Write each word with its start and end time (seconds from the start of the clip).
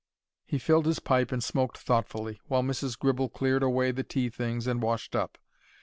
He 0.47 0.57
filled 0.57 0.87
his 0.87 0.97
pipe 0.99 1.31
and 1.31 1.43
smoked 1.43 1.77
thoughtfully, 1.77 2.41
while 2.47 2.63
Mrs. 2.63 2.97
Gribble 2.97 3.29
cleared 3.29 3.61
away 3.61 3.91
the 3.91 4.01
tea 4.01 4.31
things 4.31 4.65
and 4.65 4.81
washed 4.81 5.15
up. 5.15 5.37